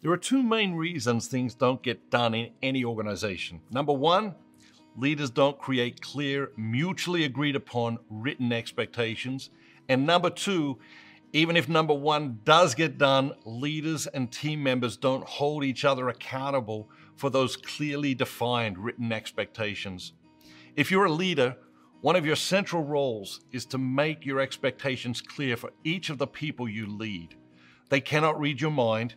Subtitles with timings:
[0.00, 3.60] There are two main reasons things don't get done in any organization.
[3.70, 4.36] Number one,
[4.96, 9.50] leaders don't create clear, mutually agreed upon written expectations.
[9.88, 10.78] And number two,
[11.32, 16.08] even if number one does get done, leaders and team members don't hold each other
[16.08, 20.12] accountable for those clearly defined written expectations.
[20.76, 21.56] If you're a leader,
[22.02, 26.28] one of your central roles is to make your expectations clear for each of the
[26.28, 27.34] people you lead.
[27.88, 29.16] They cannot read your mind.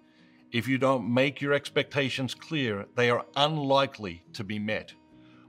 [0.52, 4.94] If you don't make your expectations clear, they are unlikely to be met,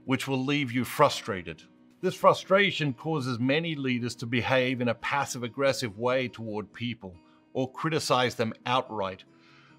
[0.05, 1.61] which will leave you frustrated.
[1.99, 7.15] This frustration causes many leaders to behave in a passive aggressive way toward people
[7.51, 9.25] or criticize them outright,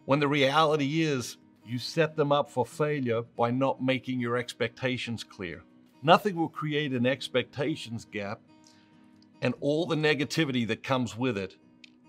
[0.04, 5.24] when the reality is you set them up for failure by not making your expectations
[5.24, 5.62] clear.
[6.02, 8.40] Nothing will create an expectations gap
[9.40, 11.56] and all the negativity that comes with it,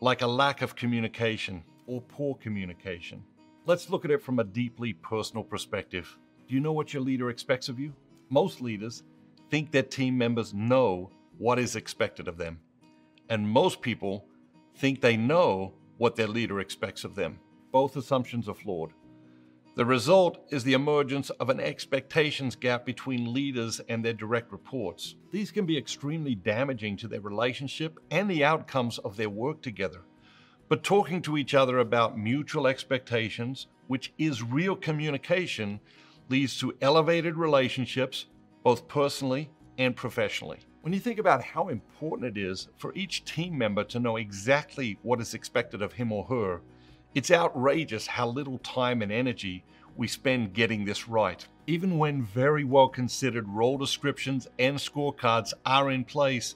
[0.02, 3.24] like a lack of communication or poor communication.
[3.66, 6.18] Let's look at it from a deeply personal perspective.
[6.48, 7.94] Do you know what your leader expects of you?
[8.30, 9.04] Most leaders
[9.50, 12.60] think that team members know what is expected of them.
[13.30, 14.26] And most people
[14.76, 17.40] think they know what their leader expects of them.
[17.72, 18.92] Both assumptions are flawed.
[19.76, 25.16] The result is the emergence of an expectations gap between leaders and their direct reports.
[25.32, 30.00] These can be extremely damaging to their relationship and the outcomes of their work together.
[30.70, 35.82] But talking to each other about mutual expectations, which is real communication,
[36.30, 38.28] leads to elevated relationships,
[38.64, 40.60] both personally and professionally.
[40.84, 44.98] When you think about how important it is for each team member to know exactly
[45.02, 46.62] what is expected of him or her,
[47.16, 49.64] it's outrageous how little time and energy
[49.96, 51.48] we spend getting this right.
[51.66, 56.56] Even when very well considered role descriptions and scorecards are in place,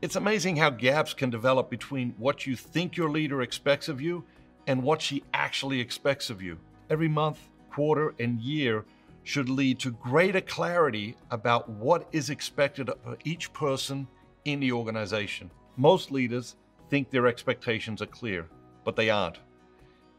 [0.00, 4.24] it's amazing how gaps can develop between what you think your leader expects of you
[4.68, 6.56] and what she actually expects of you.
[6.88, 7.40] Every month,
[7.72, 8.84] quarter, and year
[9.24, 14.06] should lead to greater clarity about what is expected of each person
[14.44, 15.50] in the organization.
[15.76, 16.54] Most leaders
[16.90, 18.46] think their expectations are clear,
[18.84, 19.40] but they aren't.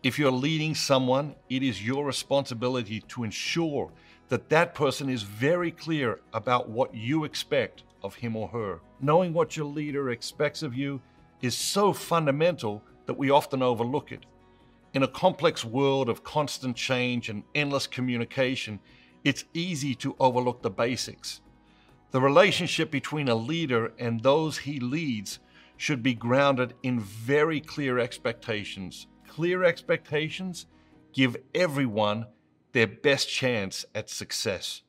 [0.08, 3.92] If you're leading someone, it is your responsibility to ensure
[4.30, 8.80] that that person is very clear about what you expect of him or her.
[9.02, 11.02] Knowing what your leader expects of you
[11.42, 14.26] is so fundamental that we often overlook it.
[14.94, 18.80] In a complex world of constant change and endless communication,
[19.26, 21.42] it's easy to overlook the basics.
[22.12, 25.40] The relationship between a leader and those he leads
[25.76, 29.08] should be grounded in very clear expectations.
[29.28, 30.66] Clear expectations
[31.14, 32.28] give everyone
[32.72, 34.82] their best chance at success.